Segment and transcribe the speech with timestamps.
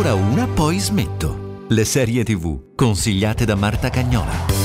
[0.00, 1.66] ancora una, poi smetto.
[1.68, 4.59] Le serie TV consigliate da Marta Cagnola.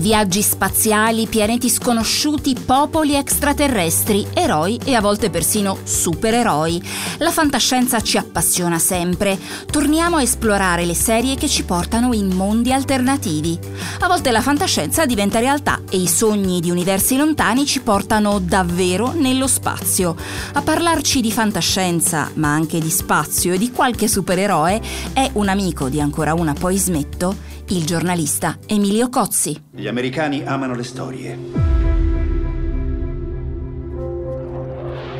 [0.00, 6.82] Viaggi spaziali, pianeti sconosciuti, popoli extraterrestri, eroi e a volte persino supereroi.
[7.18, 9.38] La fantascienza ci appassiona sempre.
[9.70, 13.58] Torniamo a esplorare le serie che ci portano in mondi alternativi.
[13.98, 19.12] A volte la fantascienza diventa realtà e i sogni di universi lontani ci portano davvero
[19.12, 20.16] nello spazio.
[20.54, 24.80] A parlarci di fantascienza, ma anche di spazio e di qualche supereroe,
[25.12, 29.66] è un amico di ancora una poi smetto il giornalista Emilio Cozzi.
[29.70, 31.38] Gli americani amano le storie.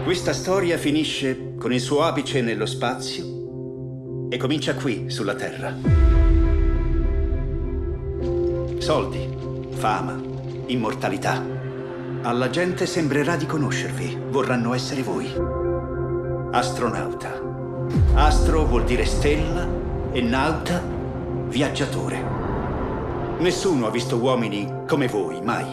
[0.02, 5.76] Questa storia finisce con il suo apice nello spazio e comincia qui, sulla Terra.
[8.79, 9.29] Soldi,
[9.70, 10.20] fama,
[10.66, 11.40] immortalità.
[12.23, 15.32] Alla gente sembrerà di conoscervi, vorranno essere voi.
[16.51, 17.40] Astronauta.
[18.14, 19.68] Astro vuol dire stella
[20.10, 20.82] e nauta
[21.46, 22.40] viaggiatore.
[23.41, 25.65] Nessuno ha visto uomini come voi, mai.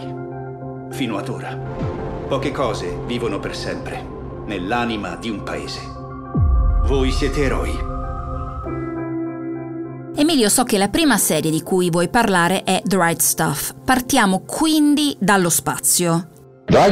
[0.89, 1.53] Fino ad ora.
[1.53, 4.01] Poche cose vivono per sempre,
[4.45, 5.81] nell'anima di un paese.
[6.85, 7.77] Voi siete eroi.
[10.15, 13.73] Emilio, so che la prima serie di cui vuoi parlare è The Right Stuff.
[13.83, 16.36] Partiamo quindi dallo spazio.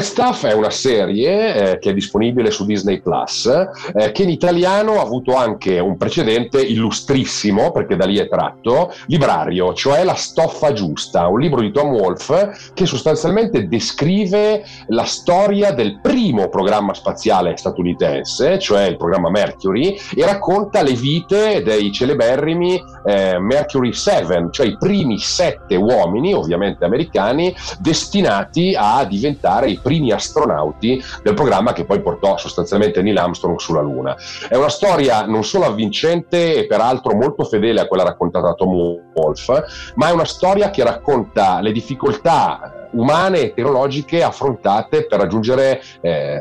[0.01, 3.45] Stuff è una serie eh, che è disponibile su Disney Plus,
[3.93, 8.91] eh, che in italiano ha avuto anche un precedente illustrissimo, perché da lì è tratto,
[9.07, 15.71] librario, cioè La stoffa giusta, un libro di Tom Wolfe che sostanzialmente descrive la storia
[15.71, 22.81] del primo programma spaziale statunitense, cioè il programma Mercury, e racconta le vite dei celeberrimi
[23.05, 30.11] eh, Mercury 7, cioè i primi sette uomini, ovviamente americani, destinati a diventare i primi
[30.11, 34.15] astronauti del programma che poi portò sostanzialmente Neil Armstrong sulla Luna.
[34.49, 38.73] È una storia non solo avvincente e peraltro molto fedele a quella raccontata da Tom
[39.13, 39.63] Wolfe,
[39.95, 46.39] ma è una storia che racconta le difficoltà umane e tecnologiche affrontate per raggiungere eh,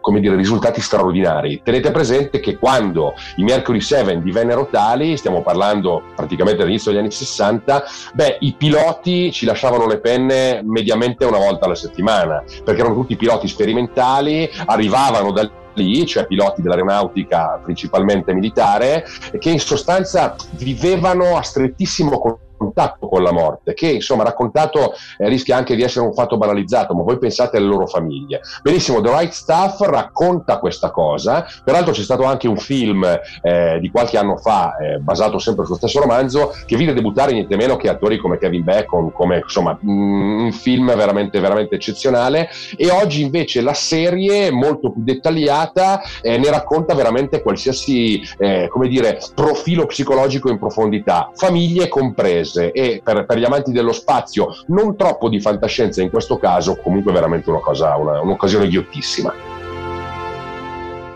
[0.00, 1.60] come dire, risultati straordinari.
[1.62, 7.10] Tenete presente che quando i Mercury 7 divennero tali, stiamo parlando praticamente dall'inizio degli anni
[7.10, 12.94] 60, beh, i piloti ci lasciavano le penne mediamente una volta alla settimana, perché erano
[12.94, 19.04] tutti piloti sperimentali, arrivavano dal lì, cioè piloti dell'aeronautica principalmente militare,
[19.38, 25.28] che in sostanza vivevano a strettissimo contatto contatto con la morte, che insomma raccontato eh,
[25.28, 28.40] rischia anche di essere un fatto banalizzato, ma voi pensate alle loro famiglie.
[28.62, 33.04] Benissimo, The Right Stuff racconta questa cosa, peraltro c'è stato anche un film
[33.42, 37.56] eh, di qualche anno fa, eh, basato sempre sullo stesso romanzo, che vide debuttare niente
[37.56, 42.90] meno che attori come Kevin Bacon, come insomma mm, un film veramente, veramente eccezionale, e
[42.90, 49.20] oggi invece la serie molto più dettagliata eh, ne racconta veramente qualsiasi, eh, come dire,
[49.34, 54.96] profilo psicologico in profondità, famiglie comprese inglese e per, per, gli amanti dello spazio non
[54.96, 59.32] troppo di fantascienza in questo caso, comunque veramente una cosa, una, un'occasione ghiottissima.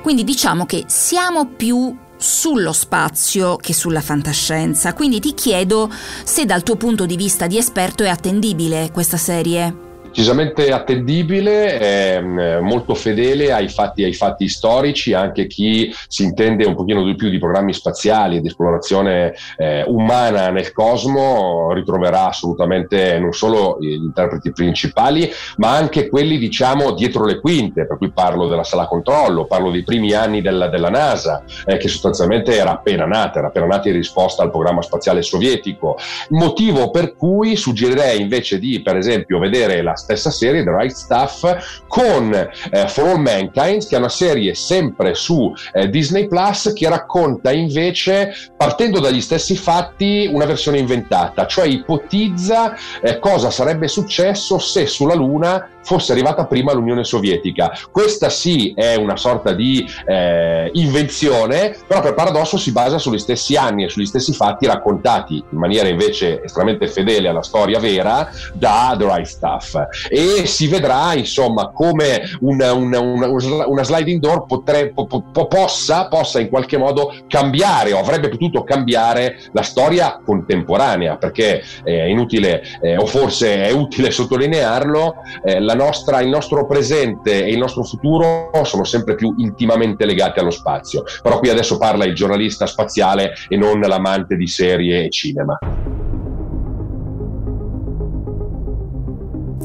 [0.03, 5.91] Quindi diciamo che siamo più sullo spazio che sulla fantascienza, quindi ti chiedo
[6.25, 9.89] se dal tuo punto di vista di esperto è attendibile questa serie
[10.21, 16.75] decisamente attendibile, eh, molto fedele ai fatti, ai fatti, storici, anche chi si intende un
[16.75, 23.19] pochino di più di programmi spaziali e di esplorazione eh, umana nel cosmo ritroverà assolutamente
[23.19, 28.47] non solo gli interpreti principali, ma anche quelli diciamo dietro le quinte, per cui parlo
[28.47, 33.07] della sala controllo, parlo dei primi anni della, della NASA, eh, che sostanzialmente era appena
[33.07, 35.97] nata, era appena nata in risposta al programma spaziale sovietico,
[36.31, 41.85] motivo per cui suggerirei invece di per esempio vedere la stessa serie, The Right Stuff,
[41.87, 46.89] con eh, For All Mankind, che è una serie sempre su eh, Disney Plus che
[46.89, 54.59] racconta invece, partendo dagli stessi fatti, una versione inventata, cioè ipotizza eh, cosa sarebbe successo
[54.59, 57.77] se sulla Luna fosse arrivata prima l'Unione Sovietica.
[57.91, 63.57] Questa sì è una sorta di eh, invenzione, però per paradosso si basa sugli stessi
[63.57, 68.95] anni e sugli stessi fatti raccontati in maniera invece estremamente fedele alla storia vera da
[68.97, 69.83] The Right Stuff.
[70.09, 73.27] E si vedrà insomma come una, una, una,
[73.67, 78.63] una sliding door potre, po, po, possa, possa in qualche modo cambiare o avrebbe potuto
[78.63, 85.17] cambiare la storia contemporanea, perché è inutile eh, o forse è utile sottolinearlo.
[85.43, 90.51] Eh, nostra, il nostro presente e il nostro futuro sono sempre più intimamente legati allo
[90.51, 91.05] spazio.
[91.23, 95.59] Però qui adesso parla il giornalista spaziale e non l'amante di serie e cinema.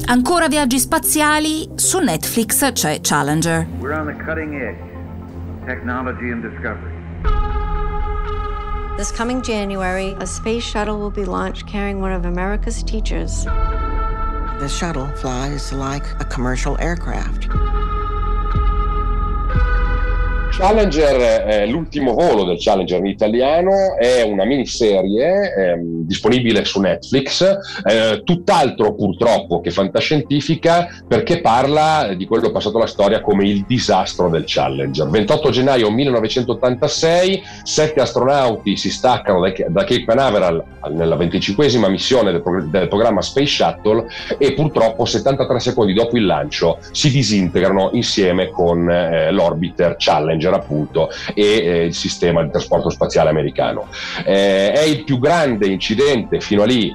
[0.08, 1.68] Ancora viaggi spaziali?
[1.74, 3.66] Su Netflix c'è Challenger.
[3.80, 4.78] We're on the cutting edge.
[5.66, 6.94] Technology and discovery.
[8.96, 13.46] This coming January, a space shuttle will be launched carrying one of America's teachers.
[14.58, 17.48] The shuttle flies like a commercial aircraft.
[20.56, 27.42] Challenger, eh, l'ultimo volo del Challenger in italiano, è una miniserie eh, disponibile su Netflix,
[27.84, 34.28] eh, tutt'altro purtroppo che fantascientifica perché parla di quello passato alla storia come il disastro
[34.28, 35.08] del Challenger.
[35.08, 42.42] 28 gennaio 1986, sette astronauti si staccano da, da Cape Canaveral nella 25esima missione del,
[42.42, 44.06] pro- del programma Space Shuttle
[44.38, 51.10] e purtroppo 73 secondi dopo il lancio si disintegrano insieme con eh, l'orbiter Challenger appunto
[51.34, 53.88] e eh, il sistema di trasporto spaziale americano.
[54.24, 55.95] Eh, è il più grande incidente
[56.40, 56.94] fino a lì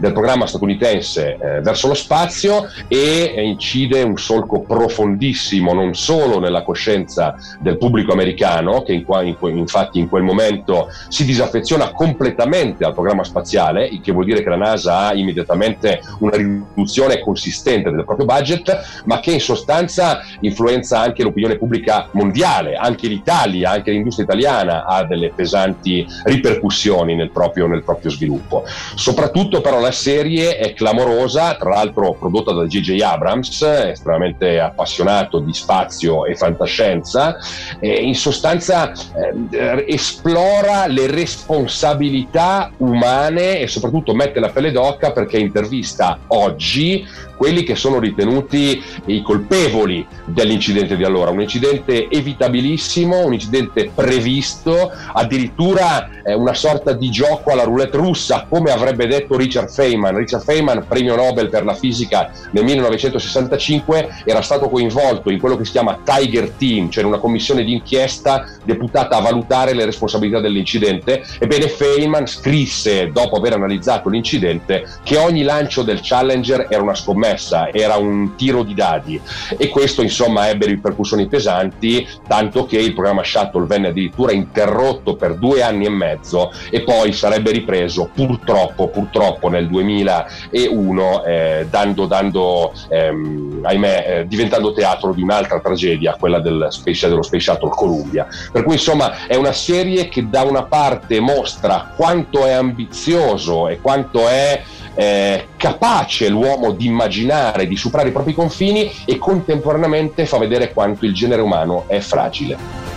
[0.00, 6.62] del programma statunitense eh, verso lo spazio e incide un solco profondissimo non solo nella
[6.62, 12.84] coscienza del pubblico americano, che in qua, in, infatti in quel momento si disaffeziona completamente
[12.84, 17.90] al programma spaziale, il che vuol dire che la NASA ha immediatamente una riduzione consistente
[17.90, 23.90] del proprio budget, ma che in sostanza influenza anche l'opinione pubblica mondiale, anche l'Italia, anche
[23.90, 28.64] l'industria italiana ha delle pesanti ripercussioni nel proprio, nel proprio sviluppo.
[28.94, 33.00] Soprattutto però la la serie è clamorosa, tra l'altro prodotta da J.J.
[33.00, 37.36] Abrams, estremamente appassionato di spazio e fantascienza,
[37.80, 45.38] e in sostanza eh, esplora le responsabilità umane e soprattutto mette la pelle d'occa perché
[45.38, 47.04] intervista oggi
[47.40, 54.92] quelli che sono ritenuti i colpevoli dell'incidente di allora, un incidente evitabilissimo, un incidente previsto,
[55.14, 60.14] addirittura eh, una sorta di gioco alla roulette russa, come avrebbe detto Richard Feynman.
[60.14, 65.64] Richard Feynman, premio Nobel per la fisica nel 1965, era stato coinvolto in quello che
[65.64, 71.24] si chiama Tiger Team, cioè una commissione di inchiesta deputata a valutare le responsabilità dell'incidente.
[71.38, 77.72] Ebbene, Feynman scrisse, dopo aver analizzato l'incidente, che ogni lancio del Challenger era una scommessa,
[77.72, 79.18] era un tiro di dadi
[79.56, 85.36] e questo insomma ebbe ripercussioni pesanti, tanto che il programma Shuttle venne addirittura interrotto per
[85.36, 92.72] due anni e mezzo e poi sarebbe ripreso purtroppo, purtroppo nel 2001 eh, dando, dando
[92.88, 98.26] ehm, ahimè, eh, diventando teatro di un'altra tragedia, quella del space, dello Space Shuttle Columbia.
[98.52, 103.80] Per cui insomma è una serie che da una parte mostra quanto è ambizioso e
[103.80, 104.62] quanto è
[104.94, 111.06] eh, capace l'uomo di immaginare, di superare i propri confini e contemporaneamente fa vedere quanto
[111.06, 112.88] il genere umano è fragile.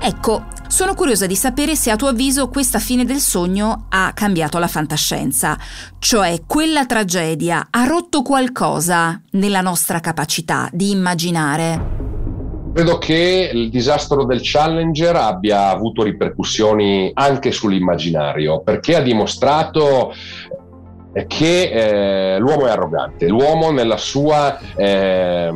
[0.00, 0.44] Ecco,
[0.74, 4.66] sono curiosa di sapere se a tuo avviso questa fine del sogno ha cambiato la
[4.66, 5.56] fantascienza,
[6.00, 12.02] cioè quella tragedia ha rotto qualcosa nella nostra capacità di immaginare.
[12.74, 20.12] Credo che il disastro del Challenger abbia avuto ripercussioni anche sull'immaginario, perché ha dimostrato
[21.26, 25.52] che eh, l'uomo è arrogante, l'uomo nella sua eh,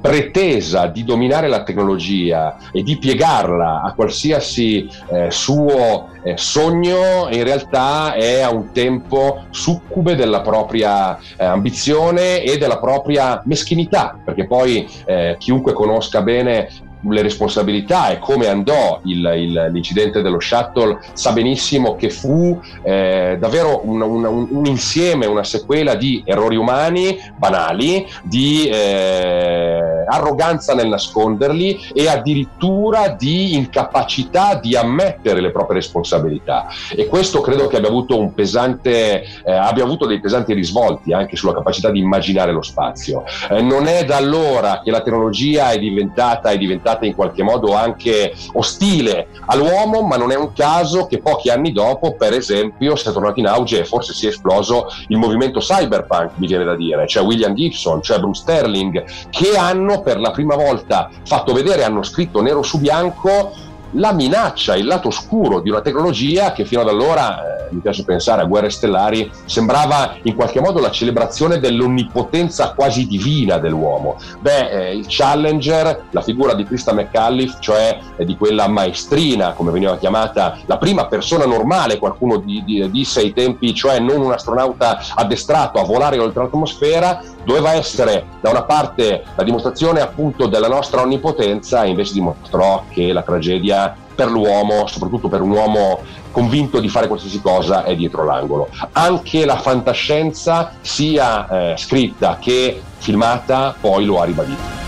[0.00, 7.44] pretesa di dominare la tecnologia e di piegarla a qualsiasi eh, suo eh, sogno, in
[7.44, 14.46] realtà è a un tempo succube della propria eh, ambizione e della propria meschinità, perché
[14.46, 20.98] poi eh, chiunque conosca bene le responsabilità e come andò il, il, l'incidente dello shuttle
[21.12, 27.18] sa benissimo che fu eh, davvero un, un, un, insieme, una sequela di errori umani
[27.36, 36.66] banali, di eh, arroganza nel nasconderli e addirittura di incapacità di ammettere le proprie responsabilità.
[36.94, 41.36] E questo credo che abbia avuto, un pesante, eh, abbia avuto dei pesanti risvolti anche
[41.36, 43.24] sulla capacità di immaginare lo spazio.
[43.50, 47.42] Eh, non è da allora che la tecnologia è diventata, è diventata diventata in qualche
[47.42, 52.96] modo anche ostile all'uomo, ma non è un caso che pochi anni dopo, per esempio,
[52.96, 57.06] sia tornato in auge e forse sia esploso il movimento cyberpunk, mi viene da dire,
[57.06, 62.02] cioè William Gibson, cioè Bruce Sterling, che hanno per la prima volta fatto vedere, hanno
[62.02, 66.88] scritto nero su bianco la minaccia, il lato oscuro di una tecnologia che fino ad
[66.88, 72.72] allora, eh, mi piace pensare a guerre stellari, sembrava in qualche modo la celebrazione dell'onnipotenza
[72.72, 74.18] quasi divina dell'uomo.
[74.40, 79.70] Beh, eh, il Challenger, la figura di Krista McCulliff, cioè eh, di quella maestrina, come
[79.70, 84.32] veniva chiamata, la prima persona normale, qualcuno di, di, disse ai tempi, cioè non un
[84.32, 90.68] astronauta addestrato a volare oltre l'atmosfera, doveva essere da una parte la dimostrazione appunto della
[90.68, 96.80] nostra onnipotenza e invece dimostrò che la tragedia per l'uomo, soprattutto per un uomo convinto
[96.80, 98.68] di fare qualsiasi cosa, è dietro l'angolo.
[98.92, 104.80] Anche la fantascienza, sia eh, scritta che filmata, poi lo ha ribadito.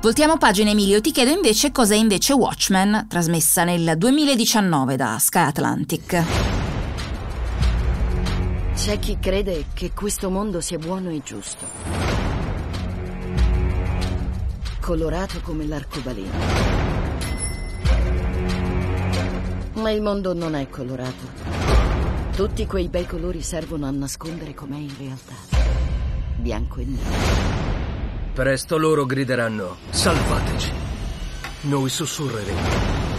[0.00, 6.53] Voltiamo pagina Emilio, ti chiedo invece cos'è invece Watchmen, trasmessa nel 2019 da Sky Atlantic.
[8.84, 11.64] C'è chi crede che questo mondo sia buono e giusto.
[14.78, 16.30] Colorato come l'arcobaleno.
[19.72, 21.24] Ma il mondo non è colorato.
[22.36, 25.32] Tutti quei bei colori servono a nascondere com'è in realtà.
[26.36, 27.10] Bianco e nero.
[28.34, 30.72] Presto loro grideranno: Salvateci!
[31.62, 33.13] Noi sussurreremo: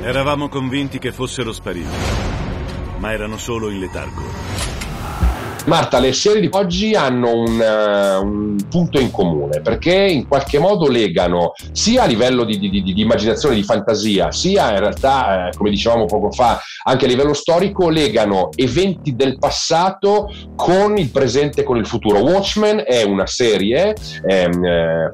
[0.00, 1.96] Eravamo convinti che fossero spariti,
[2.98, 4.77] ma erano solo in letargo.
[5.68, 10.58] Marta, le serie di oggi hanno un, uh, un, punto in comune perché in qualche
[10.58, 15.48] modo legano sia a livello di, di, di, di immaginazione, di fantasia, sia in realtà,
[15.48, 21.10] eh, come dicevamo poco fa, anche a livello storico, legano eventi del passato con il
[21.10, 22.20] presente e con il futuro.
[22.20, 23.94] Watchmen è una serie
[24.26, 25.10] ehm, eh,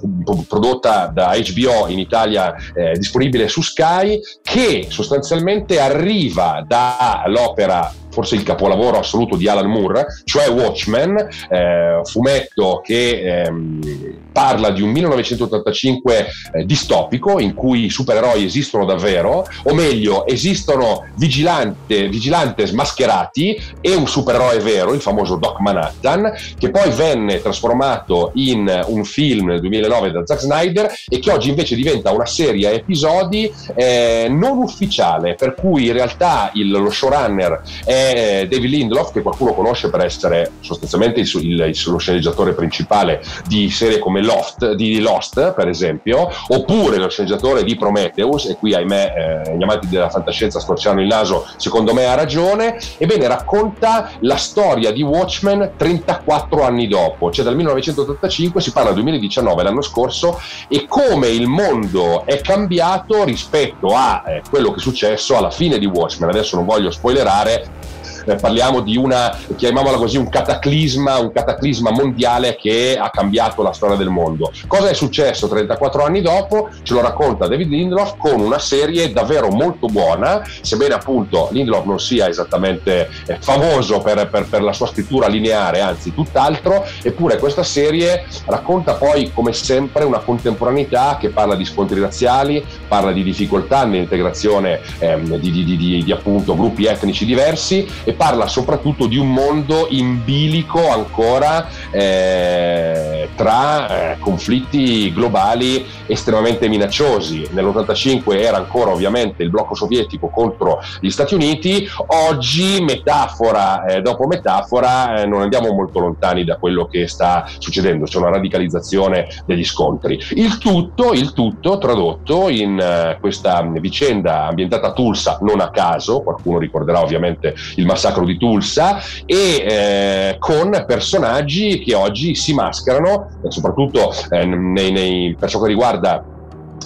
[0.49, 8.45] prodotta da HBO in Italia, eh, disponibile su Sky, che sostanzialmente arriva dall'opera forse il
[8.45, 11.17] capolavoro assoluto di Alan Moore, cioè Watchmen,
[11.51, 18.85] eh, fumetto che ehm, parla di un 1985 eh, distopico in cui i supereroi esistono
[18.85, 26.33] davvero, o meglio, esistono vigilante, vigilantes mascherati e un supereroe vero, il famoso Doc Manhattan,
[26.59, 31.49] che poi venne trasformato in un film nel 2009 da Zack Snyder e che oggi
[31.49, 36.91] invece diventa una serie a episodi eh, non ufficiale, per cui in realtà il, lo
[36.91, 41.99] showrunner è eh, David Lindelof, che qualcuno conosce per essere sostanzialmente il, il, il, lo
[41.99, 48.47] sceneggiatore principale di serie come Lost, di Lost, per esempio, oppure lo sceneggiatore di Prometheus,
[48.47, 52.79] e qui ahimè eh, gli amanti della fantascienza storceranno il naso, secondo me ha ragione,
[52.99, 59.03] ebbene racconta la storia di Watchmen 34 anni dopo, cioè dal 1985 si parla del
[59.03, 64.81] 2019, l'anno scorso, e come il mondo è cambiato rispetto a eh, quello che è
[64.81, 66.31] successo alla fine di Watchmen.
[66.31, 67.93] Adesso non voglio spoilerare,
[68.25, 73.73] eh, parliamo di una, chiamiamola così, un cataclisma, un cataclisma mondiale che ha cambiato la
[73.73, 74.53] storia del mondo.
[74.67, 76.69] Cosa è successo 34 anni dopo?
[76.83, 82.01] Ce lo racconta David Lindelof con una serie davvero molto buona, sebbene appunto Lindelof non
[82.01, 87.63] sia esattamente eh, famoso per, per, per la sua scrittura lineare, anzi tutt'altro, eppure questa
[87.63, 93.85] serie racconta poi come sempre una contemporaneità che parla di scontri razziali, parla di difficoltà
[93.85, 99.33] nell'integrazione ehm, di, di, di, di appunto gruppi etnici diversi e parla soprattutto di un
[99.33, 107.49] mondo in bilico ancora eh, tra eh, conflitti globali estremamente minacciosi.
[107.51, 111.89] Nell'85 era ancora ovviamente il blocco sovietico contro gli Stati Uniti,
[112.29, 118.05] oggi metafora eh, dopo metafora eh, non andiamo molto lontani da quello che sta succedendo,
[118.05, 120.19] c'è una radicalizzazione degli scontri.
[120.31, 126.21] Il tutto, il tutto tradotto in eh, questa vicenda ambientata a Tulsa, non a caso,
[126.21, 132.53] qualcuno ricorderà ovviamente il massacro massacro di Tulsa e eh, con personaggi che oggi si
[132.53, 136.25] mascherano, soprattutto eh, nei, nei, per ciò che riguarda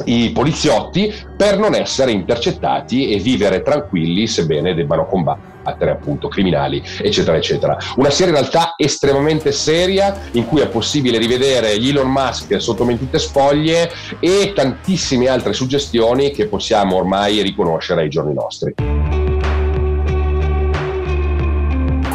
[0.04, 7.37] i poliziotti per non essere intercettati e vivere tranquilli sebbene debbano combattere appunto criminali eccetera
[7.37, 12.84] eccetera una serie in realtà estremamente seria in cui è possibile rivedere Elon Musk sotto
[12.84, 19.27] mentite spoglie e tantissime altre suggestioni che possiamo ormai riconoscere ai giorni nostri.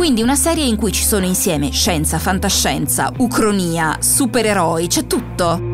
[0.04, 5.73] Quindi una serie in cui ci sono insieme scienza, fantascienza, ucronia, supereroi, c'è tutto.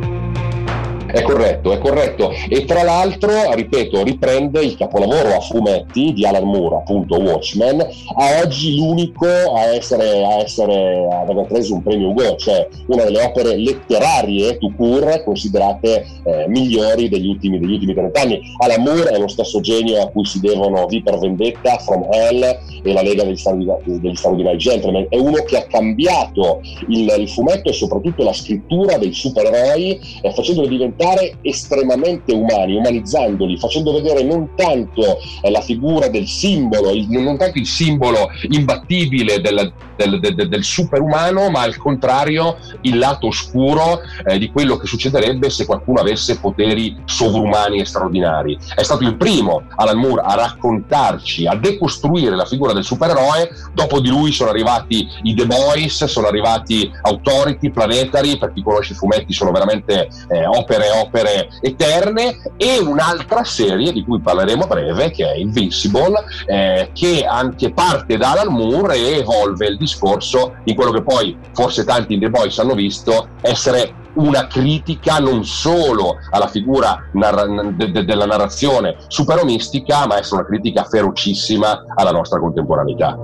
[1.12, 2.32] È corretto, è corretto.
[2.48, 8.42] E tra l'altro, ripeto, riprende il capolavoro a fumetti di Alan Moore, appunto Watchmen, a
[8.44, 13.24] oggi l'unico a essere, a essere ad aver preso un premio Hugo, cioè una delle
[13.24, 18.42] opere letterarie to cure considerate eh, migliori degli ultimi, degli ultimi 30 anni.
[18.60, 22.44] Alan Moore è lo stesso genio a cui si devono V Vendetta, From Hell
[22.84, 25.08] e la Lega degli Straordinari, Gentleman.
[25.10, 30.32] È uno che ha cambiato il, il fumetto e soprattutto la scrittura dei supereroi, eh,
[30.32, 36.92] facendoli diventare diventare estremamente umani, umanizzandoli, facendo vedere non tanto eh, la figura del simbolo,
[36.92, 42.98] il, non tanto il simbolo imbattibile del, del, del, del superumano, ma al contrario il
[42.98, 48.58] lato oscuro eh, di quello che succederebbe se qualcuno avesse poteri sovrumani e straordinari.
[48.76, 54.02] È stato il primo, Alan Moore, a raccontarci, a decostruire la figura del supereroe, dopo
[54.02, 58.96] di lui sono arrivati i The Boys, sono arrivati Authority, Planetary, per chi conosce i
[58.96, 65.12] fumetti sono veramente eh, opere opere eterne e un'altra serie di cui parleremo a breve
[65.12, 70.76] che è Invincible, eh, che anche parte da Alan Moore e evolve il discorso in
[70.76, 76.18] quello che poi forse tanti in The Boys hanno visto essere una critica non solo
[76.32, 82.40] alla figura narra- de- de- della narrazione superomistica, ma essere una critica ferocissima alla nostra
[82.40, 83.18] contemporaneità.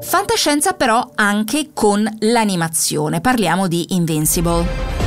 [0.00, 4.97] Fantascienza però anche con l'animazione, parliamo di Invincible.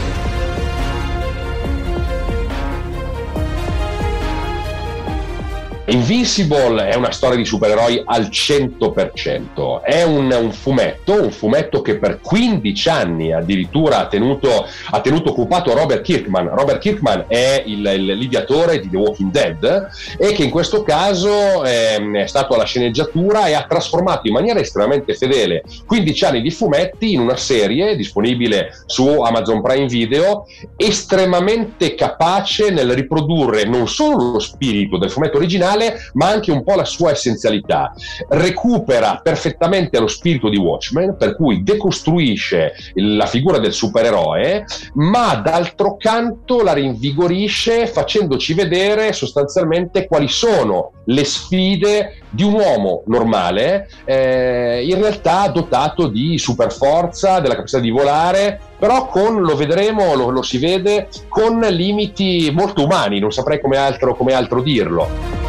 [5.92, 11.98] Invincible è una storia di supereroi al 100%, è un, un, fumetto, un fumetto che
[11.98, 16.48] per 15 anni addirittura ha tenuto, ha tenuto occupato Robert Kirkman.
[16.48, 21.64] Robert Kirkman è il, il, l'ideatore di The Walking Dead e che in questo caso
[21.64, 26.42] è, ehm, è stato alla sceneggiatura e ha trasformato in maniera estremamente fedele 15 anni
[26.42, 30.46] di fumetti in una serie disponibile su Amazon Prime Video
[30.78, 35.80] estremamente capace nel riprodurre non solo lo spirito del fumetto originale
[36.14, 37.94] ma anche un po' la sua essenzialità.
[38.30, 45.98] Recupera perfettamente lo spirito di Watchmen, per cui decostruisce la figura del supereroe, ma d'altro
[45.98, 54.86] canto la rinvigorisce facendoci vedere sostanzialmente quali sono le sfide di un uomo normale, eh,
[54.88, 60.42] in realtà dotato di superforza, della capacità di volare, però con, lo vedremo, lo, lo
[60.42, 65.41] si vede, con limiti molto umani, non saprei come altro, come altro dirlo.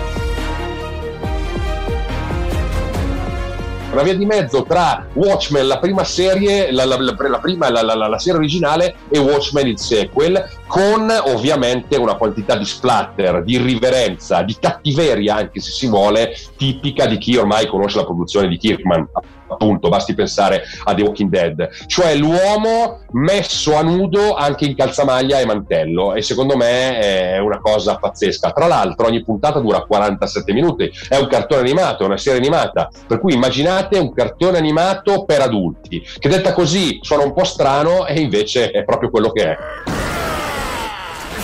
[3.93, 8.39] Una via di mezzo tra Watchmen, la prima serie, la, la, la, prima, la, serie
[8.39, 15.37] originale, e Watchmen, il sequel, con ovviamente una quantità di splatter, di irriverenza, di cattiveria,
[15.37, 19.09] anche se si vuole, tipica di chi ormai conosce la produzione di Kirkman
[19.53, 25.39] appunto, basti pensare a The Walking Dead, cioè l'uomo messo a nudo anche in calzamaglia
[25.39, 28.51] e mantello e secondo me è una cosa pazzesca.
[28.53, 32.89] Tra l'altro ogni puntata dura 47 minuti, è un cartone animato, è una serie animata,
[33.07, 38.07] per cui immaginate un cartone animato per adulti, che detta così suona un po' strano
[38.07, 39.57] e invece è proprio quello che è.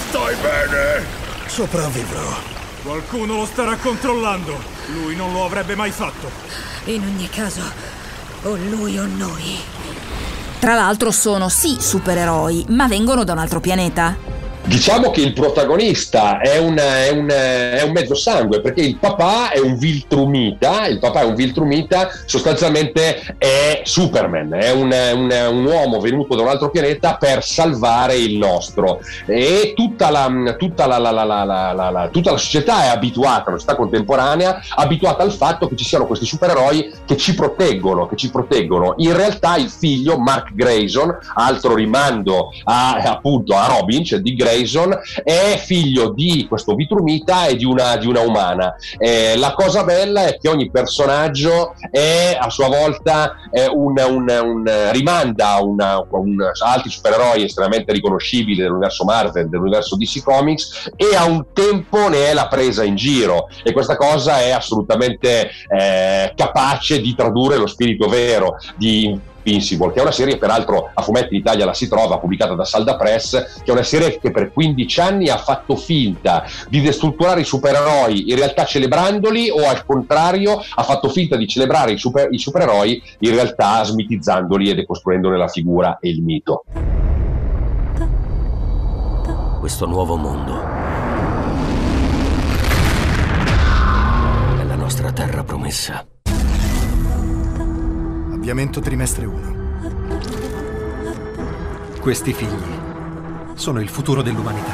[0.09, 1.05] Stai bene?
[1.47, 2.57] Sopravvivrò.
[2.83, 4.57] Qualcuno lo starà controllando.
[4.94, 6.31] Lui non lo avrebbe mai fatto.
[6.85, 7.61] In ogni caso,
[8.42, 9.57] o lui o noi.
[10.59, 14.38] Tra l'altro sono sì supereroi, ma vengono da un altro pianeta.
[14.64, 19.51] Diciamo che il protagonista è un, è, un, è un, mezzo sangue perché il papà
[19.51, 26.01] è un Viltrumita, il papà è un Viltrumita, sostanzialmente è Superman, è un, un, uomo
[26.01, 32.09] venuto da un altro pianeta per salvare il nostro e tutta la, tutta la, la,
[32.12, 36.27] tutta la società è abituata, la società contemporanea, abituata al fatto che ci siano questi
[36.27, 38.94] supereroi che ci proteggono, che ci proteggono.
[38.99, 44.57] In realtà il figlio, Mark Grayson, altro rimando a, appunto a Robin, cioè di Grayson,
[44.59, 48.75] Jason è figlio di questo Vitrumita e di una, di una umana.
[48.99, 53.35] Eh, la cosa bella è che ogni personaggio è a sua volta
[53.73, 60.23] un, un, un, rimanda a una, un, altri supereroi estremamente riconoscibili dell'universo Marvel, dell'universo DC
[60.23, 64.51] Comics e a un tempo ne è la presa in giro e questa cosa è
[64.51, 69.18] assolutamente eh, capace di tradurre lo spirito vero di
[69.49, 72.65] Invincible, che è una serie peraltro a fumetti in Italia la si trova, pubblicata da
[72.65, 77.41] Salda Press, che è una serie che per 15 anni ha fatto finta di destrutturare
[77.41, 82.29] i supereroi, in realtà celebrandoli, o al contrario ha fatto finta di celebrare i, super,
[82.31, 86.65] i supereroi, in realtà smitizzandoli e decostruendone la figura e il mito.
[89.59, 90.63] Questo nuovo mondo
[94.59, 96.07] è la nostra terra promessa.
[98.51, 99.57] Avviamento trimestre 1.
[102.01, 102.49] Questi figli
[103.53, 104.73] sono il futuro dell'umanità.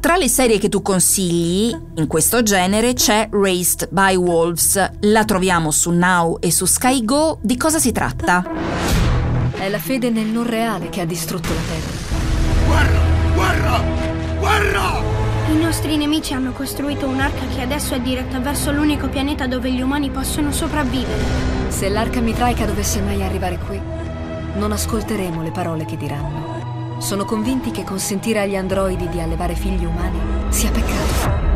[0.00, 4.92] Tra le serie che tu consigli in questo genere c'è Raised by Wolves.
[5.00, 7.38] La troviamo su Now e su Sky Go.
[7.42, 8.50] Di cosa si tratta?
[9.52, 11.90] È la fede nel non reale che ha distrutto la Terra.
[12.66, 13.00] Guerra!
[13.34, 13.82] Guerra!
[14.38, 14.99] Guerra!
[15.50, 19.80] I nostri nemici hanno costruito un'arca che adesso è diretta verso l'unico pianeta dove gli
[19.80, 21.24] umani possono sopravvivere.
[21.66, 23.80] Se l'arca mitraica dovesse mai arrivare qui,
[24.54, 27.00] non ascolteremo le parole che diranno.
[27.00, 31.49] Sono convinti che consentire agli androidi di allevare figli umani sia peccato.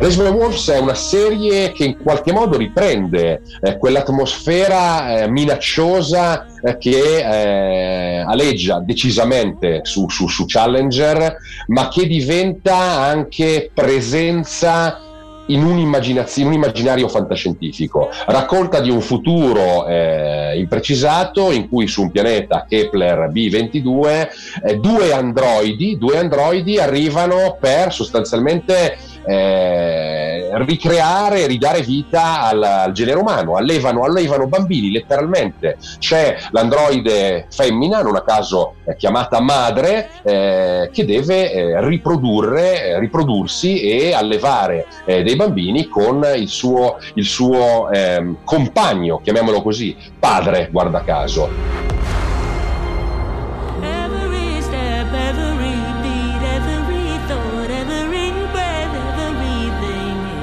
[0.00, 6.78] Resident Wolves è una serie che in qualche modo riprende eh, quell'atmosfera eh, minacciosa eh,
[6.78, 11.36] che eh, aleggia decisamente su, su, su Challenger,
[11.66, 15.00] ma che diventa anche presenza
[15.48, 18.08] in un, in un, immaginario fantascientifico.
[18.26, 24.28] Racconta di un futuro eh, imprecisato in cui su un pianeta Kepler B22
[24.64, 33.18] eh, due, androidi, due androidi arrivano per sostanzialmente eh, ricreare, ridare vita al, al, genere
[33.18, 35.76] umano, allevano, allevano bambini letteralmente.
[35.98, 42.98] C'è l'androide femmina, non a caso eh, chiamata madre, eh, che deve eh, riprodurre, eh,
[42.98, 50.68] riprodursi e allevare dei bambini con il suo, il suo ehm, compagno, chiamiamolo così, padre,
[50.70, 51.89] guarda caso.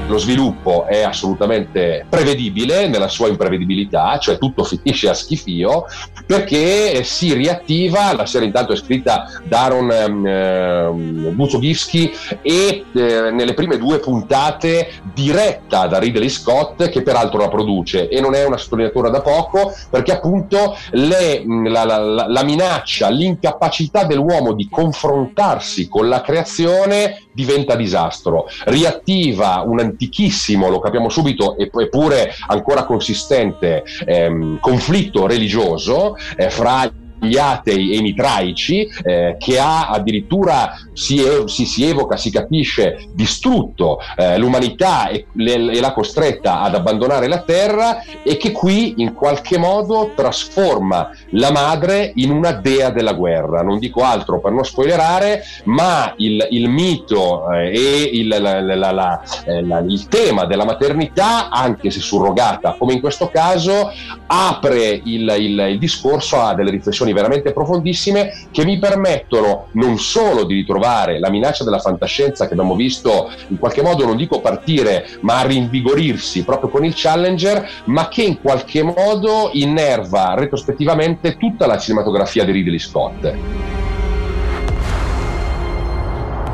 [0.08, 5.84] Lo sviluppo è assolutamente prevedibile nella sua imprevedibilità, cioè tutto finisce a schifio,
[6.26, 9.90] perché si riattiva, la serie intanto è scritta da Aaron
[10.26, 12.10] eh, Buzogivsky
[12.42, 18.20] e eh, nelle prime due puntate diretta da Ridley Scott, che peraltro la produce, e
[18.20, 24.52] non è una sottolineatura da poco, perché appunto le, la, la, la minaccia, l'incapacità dell'uomo
[24.52, 32.84] di confrontarsi con la creazione diventa disastro, riattiva un antichissimo, lo capiamo subito, eppure ancora
[32.84, 40.72] consistente ehm, conflitto religioso eh, fra gli atei e i mitraici, eh, che ha addirittura,
[40.92, 46.74] si, si, si, evoca, si capisce, distrutto eh, l'umanità e, le, e l'ha costretta ad
[46.74, 52.90] abbandonare la terra e che qui in qualche modo trasforma la madre in una dea
[52.90, 53.62] della guerra.
[53.62, 58.92] Non dico altro per non spoilerare, ma il, il mito eh, e il, la, la,
[58.92, 63.90] la, eh, il tema della maternità, anche se surrogata come in questo caso,
[64.26, 70.44] apre il, il discorso a delle riflessioni riflessioni veramente profondissime che mi permettono non solo
[70.44, 75.06] di ritrovare la minaccia della fantascienza che abbiamo visto in qualche modo non dico partire
[75.20, 81.78] ma rinvigorirsi proprio con il Challenger ma che in qualche modo innerva retrospettivamente tutta la
[81.78, 83.34] cinematografia di Ridley Scott.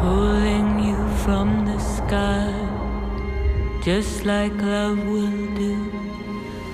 [0.00, 0.96] Pulling you
[3.82, 6.23] just like love will do.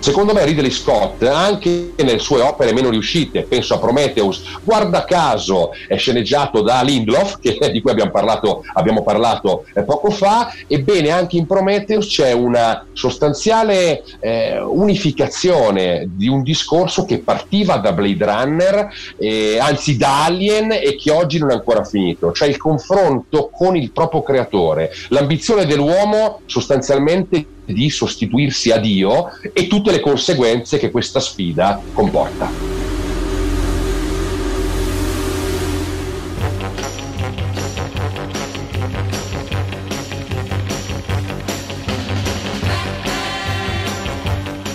[0.01, 5.73] Secondo me Ridley Scott, anche nelle sue opere meno riuscite, penso a Prometheus, guarda caso
[5.87, 11.11] è sceneggiato da Lindlof, che, di cui abbiamo parlato, abbiamo parlato eh, poco fa, ebbene
[11.11, 18.25] anche in Prometheus c'è una sostanziale eh, unificazione di un discorso che partiva da Blade
[18.25, 23.51] Runner, eh, anzi da Alien e che oggi non è ancora finito, cioè il confronto
[23.53, 30.79] con il proprio creatore, l'ambizione dell'uomo sostanzialmente di sostituirsi a Dio e tutte le conseguenze
[30.79, 32.81] che questa sfida comporta.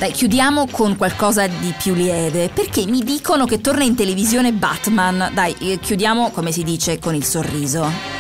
[0.06, 5.32] Dai, chiudiamo con qualcosa di più lieve, perché mi dicono che torna in televisione Batman.
[5.34, 8.15] Dai, eh, chiudiamo come si dice con il sorriso.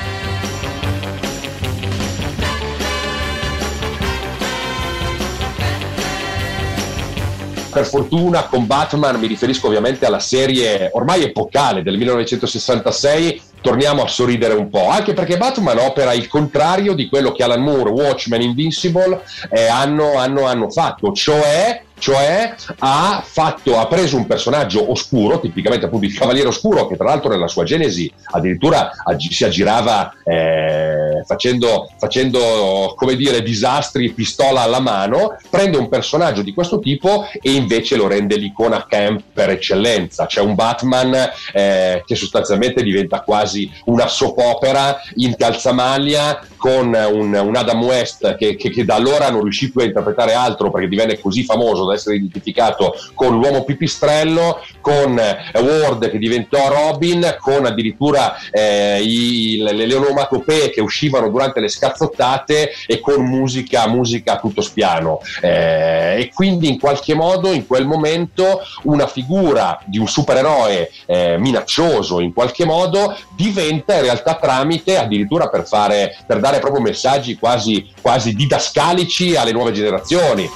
[7.75, 14.07] Per fortuna con Batman mi riferisco ovviamente alla serie ormai epocale del 1966 torniamo a
[14.07, 18.41] sorridere un po', anche perché Batman opera il contrario di quello che Alan Moore, Watchmen,
[18.41, 25.39] Invincible eh, hanno, hanno, hanno fatto, cioè cioè ha, fatto, ha preso un personaggio oscuro,
[25.39, 31.23] tipicamente appunto il cavaliere oscuro, che tra l'altro nella sua genesi addirittura si aggirava eh,
[31.25, 37.51] facendo, facendo, come dire, disastri pistola alla mano, prende un personaggio di questo tipo e
[37.51, 40.25] invece lo rende l'icona camp per eccellenza.
[40.25, 41.13] C'è un Batman
[41.53, 48.37] eh, che sostanzialmente diventa quasi una soap opera in calzamaglia con un, un Adam West
[48.37, 51.85] che, che, che da allora non riuscì più a interpretare altro perché divenne così famoso
[51.85, 58.99] da essere identificato con l'uomo pipistrello, con eh, Ward che diventò Robin, con addirittura eh,
[58.99, 64.61] i, le, le onomatopee che uscivano durante le scazzottate e con musica, musica a tutto
[64.61, 65.19] spiano.
[65.41, 71.37] Eh, e quindi in qualche modo in quel momento una figura di un supereroe eh,
[71.37, 77.37] minaccioso in qualche modo diventa in realtà tramite addirittura per, fare, per dare proprio messaggi
[77.37, 80.49] quasi, quasi didascalici alle nuove generazioni.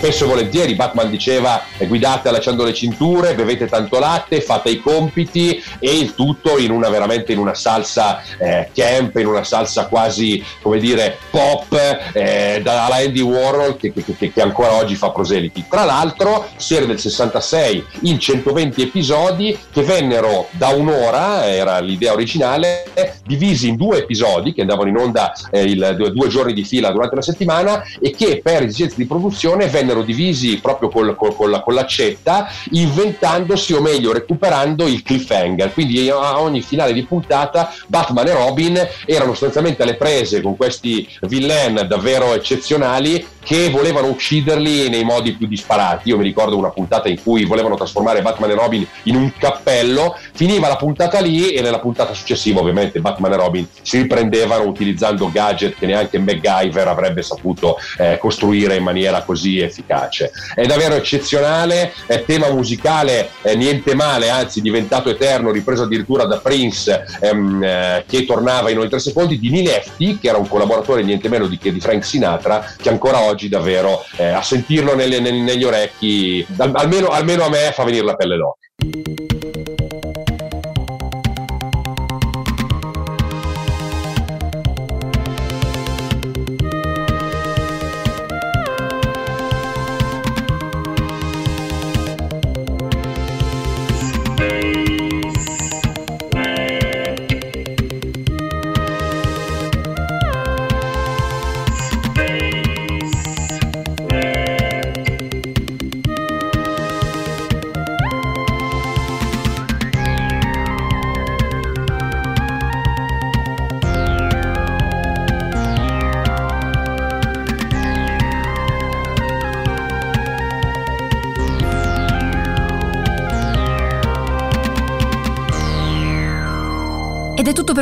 [0.00, 5.62] Spesso e volentieri Batman diceva guidate allacciando le cinture, bevete tanto latte, fate i compiti
[5.78, 10.42] e il tutto in una veramente in una salsa eh, camp, in una salsa quasi
[10.62, 11.74] come dire pop
[12.14, 15.66] eh, dalla Andy Warhol che, che, che, ancora oggi fa proseliti.
[15.68, 22.84] Tra l'altro, serie del 66 in 120 episodi che vennero da un'ora, era l'idea originale,
[23.26, 27.16] divisi in due episodi che andavano in onda eh, il, due giorni di fila durante
[27.16, 31.74] la settimana e che per esigenze di produzione vennero divisi proprio col, col, con, con
[31.74, 35.72] l'accetta, inventandosi o meglio recuperando il cliffhanger.
[35.72, 41.08] Quindi a ogni finale di puntata Batman e Robin erano sostanzialmente alle prese con questi
[41.22, 46.08] villain davvero eccezionali che volevano ucciderli nei modi più disparati.
[46.08, 50.16] Io mi ricordo una puntata in cui volevano trasformare Batman e Robin in un cappello,
[50.34, 55.30] finiva la puntata lì e nella puntata successiva ovviamente Batman e Robin si riprendevano utilizzando
[55.30, 59.79] gadget che neanche MacGyver avrebbe saputo eh, costruire in maniera così efficace.
[60.54, 66.38] È davvero eccezionale, è tema musicale eh, niente male, anzi diventato eterno, ripreso addirittura da
[66.38, 70.48] Prince ehm, eh, che tornava in ogni tre secondi, di Neil Hefti che era un
[70.48, 74.94] collaboratore niente meno di, che di Frank Sinatra che ancora oggi davvero eh, a sentirlo
[74.94, 79.89] nelle, nelle, negli orecchi, almeno, almeno a me fa venire la pelle d'oca.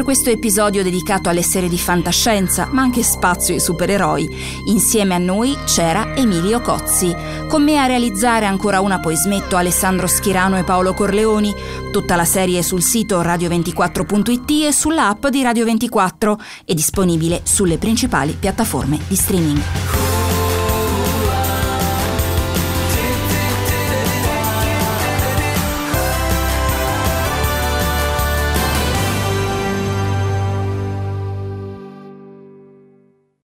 [0.08, 4.26] Questo episodio dedicato alle serie di fantascienza, ma anche spazio ai supereroi.
[4.68, 7.14] Insieme a noi c'era Emilio Cozzi.
[7.46, 11.54] Con me a realizzare ancora una poi smetto Alessandro Schirano e Paolo Corleoni.
[11.92, 17.76] Tutta la serie è sul sito radio24.it e sull'app di Radio 24 e disponibile sulle
[17.76, 19.97] principali piattaforme di streaming.